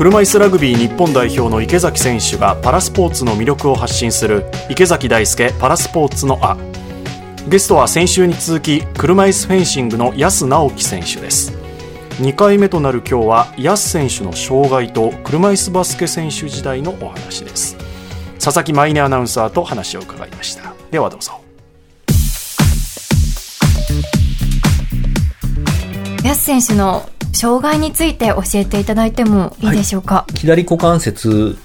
[0.00, 6.56] 車椅子ラグビー日本代表の池崎選手がパラスポーツの魅力を発信する池崎大輔パラスポーツのあ
[7.50, 11.52] ゲストは先週に続き車椅子フェンシングの安直樹選手です。
[12.22, 17.76] 2回目となる今日は安選手の障害と車椅子バスケ選手時代のお話です。
[18.42, 20.72] 佐々木舞音アナウンサーと話を伺いました。
[20.90, 21.42] ではどうぞ。
[26.24, 31.56] 安選手の障害について教えていただいてもいいでしょうか、はい、左股関節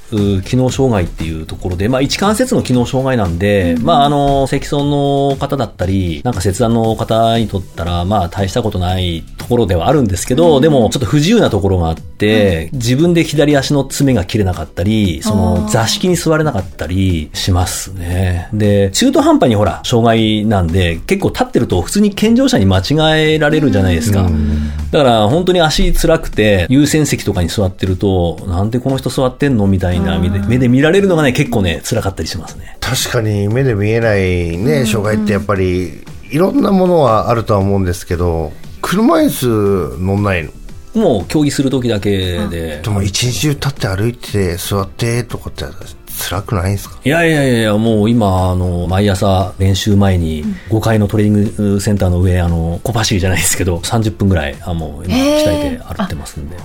[0.46, 18.50] 機能障害っていうところで、まあ、一関節の機能障害なんで、うん、まあ、あの、積損の方だったり、なんか切断の方にとったら、まあ、大したことないところではあるんですけど、うん、でも、ちょっと不自由なところがあって、うん、自分で左足の爪が切れなかったり、その座敷に座れなかったりしますね。
[18.54, 24.28] で、中途半端にほら、障害なんで、結構立ってると普通に健常者に間違えられるじゃないですか。
[24.92, 32.78] だから、本当に足辛くて、優先席とかに座ってると、なんでこの人座ってんのみたいな目で目で見られるのがね、結構ね、辛かったりしますね。
[32.80, 38.52] 確かに目で見えないね、障害ってやっぱり、いろんなものはあるとは思うんですけど、
[38.88, 40.52] 車椅子乗んないの？
[40.94, 42.82] もう競技する時だけで。
[42.84, 45.66] でも一日中立って歩いて座ってとかって
[46.18, 46.98] 辛くないんですか？
[47.04, 56.56] いやいやいやもう今、あの、毎朝練習前に5階のトレーニングセンターの上、あの、小走りじゃないですけど、30分ぐらい、あもう今、鍛えて歩ってますんで。
[56.58, 56.64] じ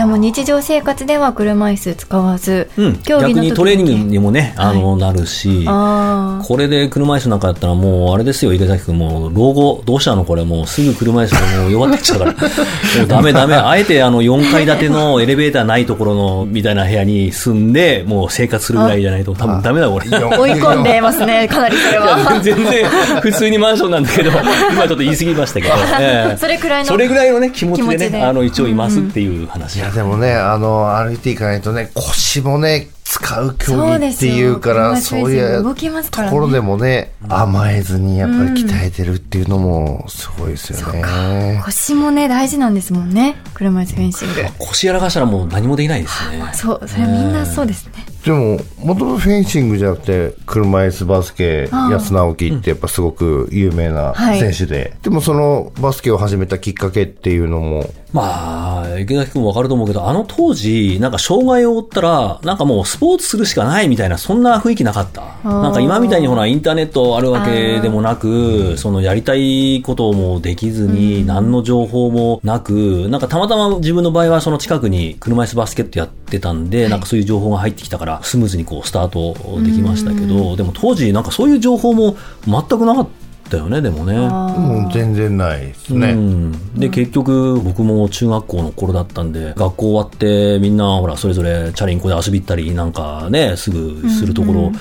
[0.00, 12.38] ゃあもう日常生活では車椅子使わず、うん、逆にトレーニングにもね、あの、はい、なるし、これで車椅子なんかやったらもう、あれですよ、池崎君、もう、老後、どうしたのこれ、もうすぐ車椅子がもう弱ってきちゃうから、も
[13.04, 20.06] うダメダメ、あえてあの、4階建てのエレベーターないところの、みたいな部屋に住んで、もう生活するぐらいじゃないと多分ダメだこれ。
[20.08, 22.40] 追い込んでますねかなりそれは。
[22.42, 22.88] 全然
[23.20, 35.62] 普通にマンションなんだけど今ちょっと言い過ぎましたけど、 えー、それくらいのそれぐらいのね気持ちでねあの一応いますっていう話、いやでもねあの歩いていかないとね腰もね使う競技っていうからそういう
[36.10, 43.36] ところでもね甘えずにやっぱり鍛えてるっていうのもすごいですよね、腰もね大事なんですもんね。
[43.52, 44.42] 車椅子フェンシング。
[44.58, 46.50] 腰やらかしたらもう何もできないですね。
[46.54, 47.92] そうそれみんなそうですね
[48.24, 57.90] でも、もともとフェンシングじゃなくて、車椅子バスケ、安直樹ってやっぱすごく有名な選手で、はい、でもそのバスケを始めたきっかけっていうのも。
[58.12, 65.22] まあ、池崎君わかると思うけど、あの当時、なんか障害を負ったら、なんかもうスポーツするしかないみたいな、そんな雰囲気なかった？
[65.42, 83.08] なんか今みたいにほら、インターネットあるわけでもなく、そのやりたいこともできずに、何の情報もなく、なんかたまたま自分の場合はその近くに車椅子バスケットやってたんで、なんかそういう情報が入ってきたから、らスムーズにこうスタートできましたけど、でも当時なんかそういう情報も全くなかっ
[83.50, 94.74] たよねでもね、うん、全然ないですね、うん、で結局僕も中学校の頃だったんで学校終わってみんなほらそれぞれチャリンコで遊び行ったりなんかねすぐするところ、うんうん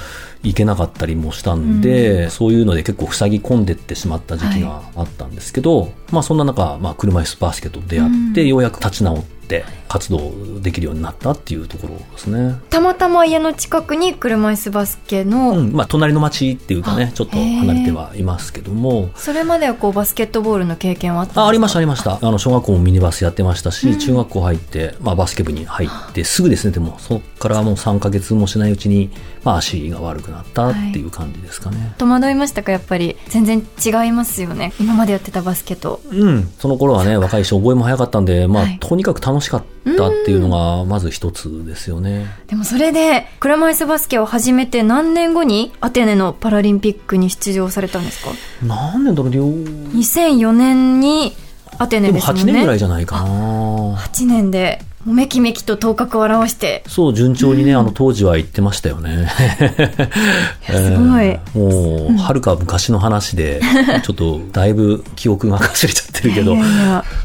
[0.44, 12.56] 行けなかったりもしたんで、うん、そういうので結構塞ぎ込んでってしまった時期があったんですけど、はい、まあそんな中、まあ、車椅子バスケットと出会って、ようやく立ち直って活動できるようになったっていうところですね。
[12.70, 19.10] たまたま家の近くに車椅子バスケの、うん、まあ、隣の町っていうかねちょっと離れてはいますけども。
[19.16, 21.44] それまではこうバスケットボールの経験はあったんですか？
[21.44, 22.20] あありましたありました。
[22.22, 29.10] あの小学校もミニバスやってましたし、うん、中学校入って、まあ、バスケ部に入ってすぐですねでもそこからもう3か月もしないうちに、
[29.44, 32.72] まあ、足が悪くなったっていう感じですかね、はい、戸惑いましたか？
[32.72, 33.18] やっぱり。
[33.28, 34.74] 全然違いますよね。
[34.80, 39.64] 今までやってたバスケとうんその頃はね若いし覚えも早かったんで、まあ、はい、とにかく楽しかっ
[39.98, 42.26] たっていうのがまず一つですよね。
[42.48, 48.32] でもそれで車椅子バスケを始めて何年後にアテネのパラリンピックに出場されたんですか？
[48.66, 51.34] 何年だろう ?2004 年に
[51.78, 52.42] アテネですもんね。
[52.44, 53.96] 8年ぐらいじゃないかな。
[53.96, 56.84] 8年でめきめきと頭角を現して。
[56.88, 59.28] そう、順調にね、うん、あの、当時は言ってましたよね。
[60.70, 61.26] いすごい。
[61.26, 63.62] えー、もう、はるか昔の話で、
[64.04, 66.56] ちょっと、だいぶ記憶がかすれちゃってるけど。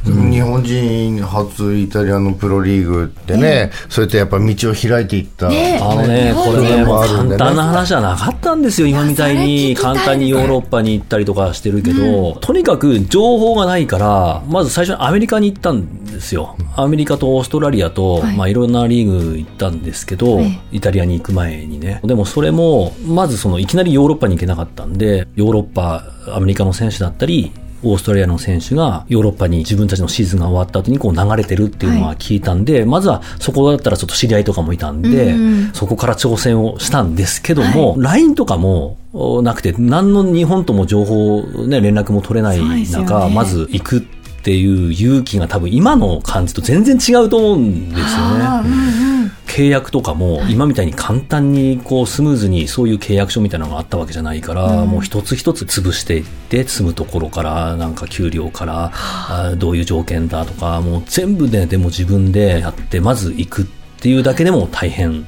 [0.05, 5.49] 日本人初イタリアのプロリーグってね、そうやってやっぱ道を開いていった。
[5.49, 9.77] ね、あのね、これね、もう簡単な話じゃなかったんですよ、今みたいに。
[9.77, 16.57] 簡単にヨーロッパに行ったりとかしてるけど、うん、とにかく情報がないから、まず最初にアメリカに行ったんですよ。
[16.77, 22.01] アメリカとオーストラリアと、はい、まあいろんなリーグ行ったんですけど、はい、イタリアに行く前にね。
[22.05, 27.53] でもそれも、まずそのいきなりヨーロッパに行けなかったんで、ヨーロッパ、アメリカの選手だったり、
[27.83, 38.99] オーストラリアの選手がヨーロッパに自分たちのシーズンが終わった後にこう流れてるっていうのは聞いたんで、はい、まずはそこだったらちょっと知り合いとかもいたんで、うん、そこから挑戦をしたんですけども、はい、LINE とかも
[39.43, 44.07] なくて、何の日本とも情報、ね、連絡も取れない中、ね、まず行く
[44.47, 49.33] っっていう勇気が多分今の感じと全然違うと思うんですよね。
[49.49, 63.67] 契約とかも今みたいに簡単にこうスムーズにそういう契約書みたいなのがあったわけじゃないから、もう一つ一つ潰していって積むところからなんか給料からあどういう条件だとかもう全部ででも自分でやってまず行くっ
[64.01, 65.27] ていうだけでも大変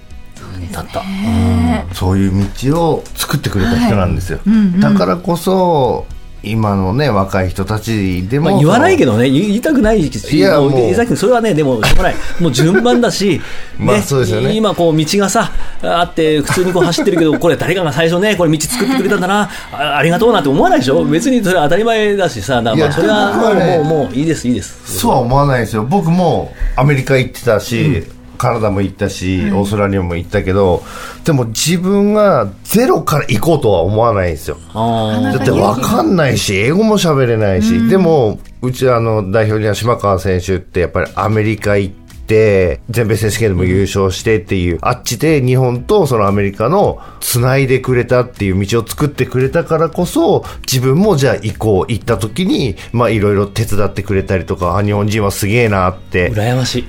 [0.73, 4.51] だった、うん、そういう道を作ってくれた人なんですよ、はい。
[4.51, 6.07] うんうん、だからこそ
[6.43, 12.15] 今のね若い人たちでも、まあ、言わないけどね言いたくないしいやもうそれはねでもしょうがない。
[12.41, 13.41] もう順番だし
[13.79, 14.53] まあそうですよね。
[14.55, 15.51] 今こう道がさ
[15.83, 21.05] あって普通にこう走ってるけど これ誰かが最初ねこれ道作ってくれたんだなあありがとうなって思わないでしょ？
[21.05, 24.79] 別にそれは当たり前だしさだからそれはもうもうもういいですいいです。
[24.99, 25.85] そうは思わないですよ。
[25.89, 30.83] 僕もアメリカ行ってたし、うんカナダも行ったし、オーストラリアも行ったけど、
[31.25, 34.57] でも自分がゼロから行こうとは思わないんですよ。
[34.73, 56.31] だって分かんないし、英語も喋れないし、でも、うちあの代表には島川選手ってやっぱりアメリカ行って、、全米選手権でも優勝してっていう、あっちで日本とそのアメリカの繋いでくれたっていう道を作ってくれたからこそ、自分もじゃあ行こう、行った時に、まあいろいろ手伝ってくれたりとか、あ、日本人はすげえなって。
[56.33, 56.85] 羨ましい。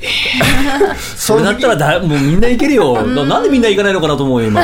[1.16, 3.02] それだったらだ、もうみんな行けるよ。
[3.06, 4.62] なんでみんな行かないのかなと思うよ、今。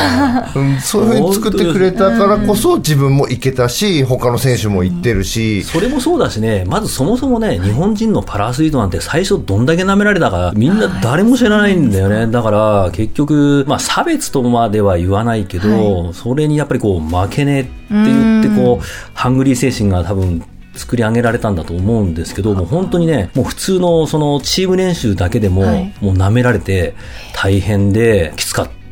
[0.56, 5.64] うん、そういうふうに作ってくれたからこそ、自分も行けたし、他の選手も行ってるし。
[5.64, 12.26] それもそうだしね、まずそもそもね、日本人のパラアスリートなんて最初どんだけ舐められたか、みんな誰も知らないんだよね。
[12.26, 25.62] だから、結局、まあ、差別とまでは言わないけど、はい、それにやっぱりこう、負けねえって言って、こう、ハングリー精神が多分、作り上げられたんだと思うんですけど、もう本当にね、もう普通のそのチーム練習だけでも、
[26.02, 26.96] もう舐められて
[27.34, 28.85] 大変できつかった。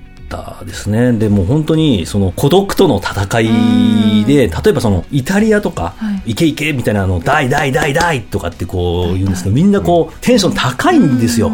[0.65, 1.13] ですね。
[1.13, 11.51] でも本当にその孤独との戦いで、例えばそのイタリアとか、はい、いけいけみたいなあの、大大大大とかってこう言うんですけど、みんなこうテンション高いんですよ。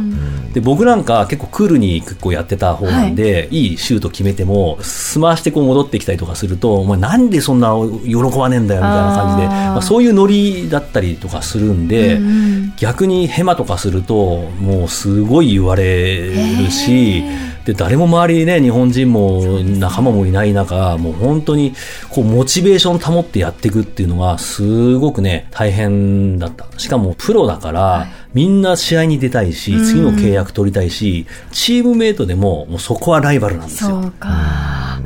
[0.53, 17.23] で僕なんか結構クールに結構やってた方なんで、はい、いいシュート決めても済ましてこう戻ってきたりとかするとお前なんでそんな喜ばねえんだよみたいな感じでまあ、そういうノリだったりとかするんで、うん、逆にヘマとかするともうすごい言われるし。
[17.65, 21.73] で誰も周りにね日本人も仲間もいない中もう本当に
[22.09, 26.67] こうモチベーション保ってやっていくっていうのがすごくね大変だった。
[26.77, 34.01] しかもプロだから、はい、みんな試合に出たいし次の契約取りたいしチームメイトでももうそこはライバルなんですよ。
[34.01, 34.99] そうか。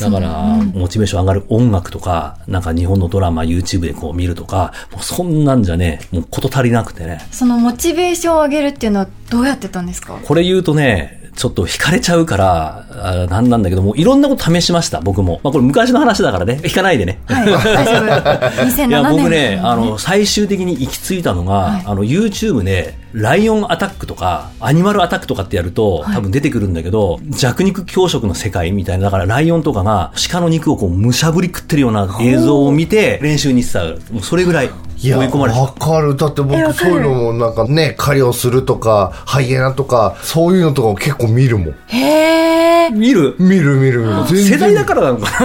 [0.00, 7.24] だから、モチベーション上がる音楽とか、なんか日本のドラマ、YouTube でこう見るとか、もうそんなんじゃね、もうこと足りなくてね。
[7.30, 10.18] そのモチベーションを上げるっていうのはどうやってたんですか？
[10.24, 15.40] これ言うとね、ちょっと惹かれちゃうから、あなんなんだけども、いろんなこと試しました、僕も。
[15.42, 17.20] まあこれ昔の話だからね、引かないでね。
[17.26, 18.64] はい、大丈夫。
[18.64, 33.84] 2007 年、いや、僕ね、あの、最終的に行き着いたのが、はい、あの、YouTube で、ライオンアタックとか、アニマルアタックとかってやると、多分出てくるんだけど、弱肉強食の世界みたいな、だからライオンとかが鹿の肉をこう、むしゃぶり食ってるような映像を見て、練習にした。
[33.84, 34.70] もうそれぐらい。
[34.98, 35.28] いや、わ
[35.72, 36.16] かる。
[36.16, 41.74] だって僕そういうのもなんかね、狩りをするとか、ハイエナとか、そういうのとか結構見るもん。
[41.88, 42.90] へえ。
[42.92, 43.34] 見る？
[43.38, 44.36] 見る見る見る。
[44.44, 45.44] 世代だからなのか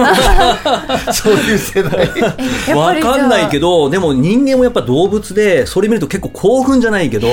[1.06, 1.12] な？
[1.14, 2.08] そういう世代。
[2.76, 7.26] わかんないけど、でも人間もやっぱ動物で、それ見ると結構興奮じゃないけど、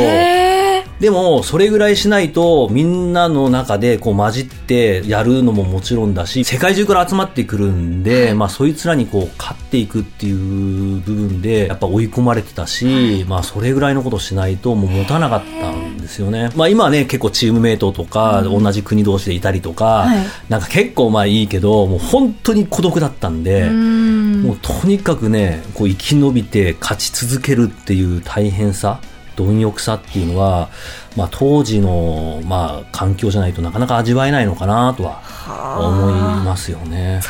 [1.00, 16.50] でも、それぐらいしないと、みんなの中でこう混じってやるのももちろんだし、世界中から集まってくるんで、まあそいつらにこう勝っていくっていう部分で、やっぱ追い込まれてたし、まあそれぐらいのことしないともう持たなかったんですよね。
[16.56, 20.08] まあ今はね、結構チームメイトとか、同じ国同士でいたりとか、
[20.48, 29.02] なんか結構まあいいけど、もう本当に孤独だったんで、もうとにかくね、こう生き延びて勝ち続けるっていう大変さ、
[29.36, 30.70] 貪欲さっていうのは、
[31.16, 35.22] まあ、当時の、まあ、環境じゃないとなかなか味わえないのかなとは
[35.80, 36.14] 思い
[36.44, 37.22] ますよね。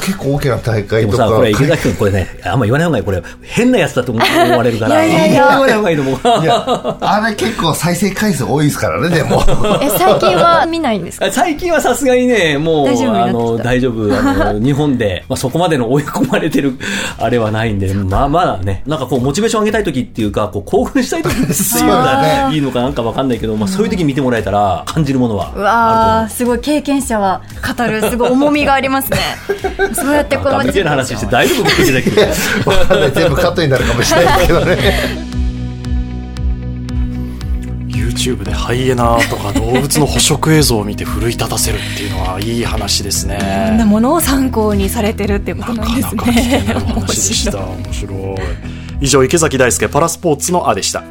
[0.00, 1.24] 結構大きな大会とか。
[1.24, 3.04] でもさ、これ池崎君、これね、あんま言わない方がいい。
[3.04, 5.04] これ、変なやつだと思われるから。
[5.04, 5.48] いやいやいや。
[5.50, 6.42] 言わない方がいいと思う。
[6.42, 9.42] いや、あれ結構再生回数多いですからね、でも。
[9.80, 11.30] え、最近は見ないんですか？
[11.32, 14.18] 最近はさすがにね、もう、大丈夫あの、大丈夫。
[14.18, 16.74] あの、日本で、まあ、そこまでの追い込まれてる、
[17.18, 27.40] あれはないんで、まあまあね、なんかこう、モチベーション上げたい時っていうか、こう、興奮したい時っていうのがいいのかなんかわかんないけど、まあ、そういう時見てもらえたら、感じるものはうわすごい経験者は
[27.76, 29.18] 語る、すごい重みがありますね。
[29.94, 32.10] そうやってこのみたいな話して大丈夫僕だけ
[33.10, 34.76] 全部カットになるかもしれないけどね
[37.88, 43.38] YouTube でハイエナとか動物の捕食映像を見て奮い立たせるっていうのはいい話ですね。
[43.68, 46.16] そんなものを参考にされてるってことなんですね。
[46.16, 47.58] なかなか危険な話でした。
[47.58, 48.16] 面白い。
[49.00, 51.02] 以上池崎大輔パラスポーツのあでした